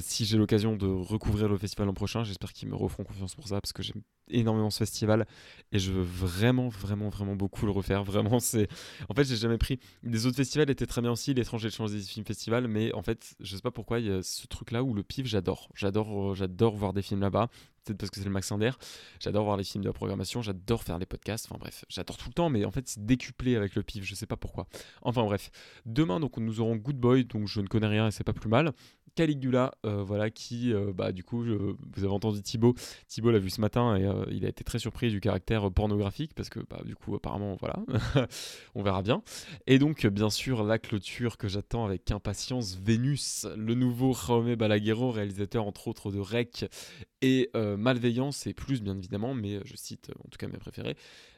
[0.00, 3.46] si j'ai l'occasion de recouvrir le festival l'an prochain, j'espère qu'ils me referont confiance pour
[3.46, 5.26] ça parce que j'aime énormément ce festival
[5.72, 8.68] et je veux vraiment vraiment vraiment beaucoup le refaire vraiment c'est
[9.08, 12.00] en fait j'ai jamais pris des autres festivals étaient très bien aussi l'étranger le des
[12.00, 14.82] films festival mais en fait je sais pas pourquoi il y a ce truc là
[14.82, 15.68] où le pif j'adore.
[15.74, 17.48] J'adore euh, j'adore voir des films là-bas
[17.84, 18.72] peut-être parce que c'est le Max Sander
[19.20, 22.28] j'adore voir les films de la programmation j'adore faire les podcasts enfin bref j'adore tout
[22.28, 24.66] le temps mais en fait c'est décuplé avec le pif je sais pas pourquoi
[25.02, 25.50] enfin bref
[25.86, 28.48] demain donc nous aurons Good Boy donc je ne connais rien et c'est pas plus
[28.48, 28.72] mal
[29.14, 32.74] Caligula, euh, voilà, qui, euh, bah, du coup, vous avez entendu Thibaut.
[33.06, 36.34] Thibaut l'a vu ce matin et euh, il a été très surpris du caractère pornographique
[36.34, 37.76] parce que, bah, du coup, apparemment, voilà,
[38.74, 39.22] on verra bien.
[39.66, 45.12] Et donc, bien sûr, la clôture que j'attends avec impatience, Vénus, le nouveau Jaume Balaguerro,
[45.12, 46.66] réalisateur entre autres de Rec
[47.24, 50.96] et Malveillance et plus, bien évidemment, mais je cite en tout cas mes préférés.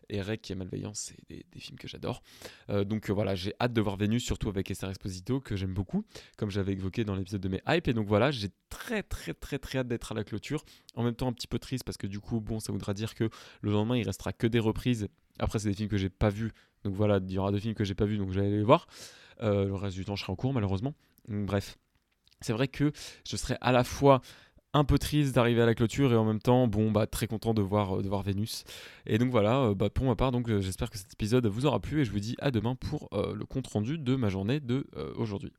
[0.08, 0.22] Et
[0.54, 2.22] Malveillance, c'est des, films que j'adore.
[2.70, 5.74] Euh, donc euh, voilà, j'ai hâte de voir Vénus, surtout avec Esther Esposito, que j'aime
[5.74, 6.04] beaucoup,
[6.36, 7.88] comme j'avais évoqué dans l'épisode de mes hype.
[7.88, 10.64] Et donc voilà, j'ai très très très très hâte d'être à la clôture.
[10.94, 13.14] En même temps, un petit peu triste parce que du coup, bon, ça voudra dire
[13.14, 13.28] que
[13.62, 15.08] le lendemain, il restera que des reprises.
[15.38, 16.52] Après, c'est des films que j'ai pas vus.
[16.84, 18.86] Donc voilà, il y aura deux films que j'ai pas vus, donc j'allais les voir.
[19.42, 20.94] Euh, le reste du temps, je serai en cours, malheureusement.
[21.28, 21.78] bref,
[22.40, 22.92] c'est vrai que
[23.28, 24.20] je serai à la fois
[24.76, 27.54] un peu triste d'arriver à la clôture et en même temps bon bah très content
[27.54, 28.64] de voir de voir Vénus.
[29.06, 31.64] Et donc voilà euh, bah, pour ma part donc euh, j'espère que cet épisode vous
[31.64, 34.28] aura plu et je vous dis à demain pour euh, le compte rendu de ma
[34.28, 34.86] journée de
[35.16, 35.52] aujourd'hui